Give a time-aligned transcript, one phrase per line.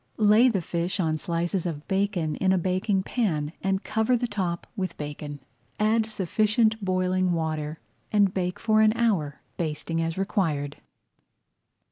[0.17, 4.65] Lay the fish on slices of bacon in a baking pan and cover the top
[4.75, 5.39] with bacon.
[5.79, 7.79] Add sufficient boiling water
[8.11, 10.77] and bake for an hour, basting as required.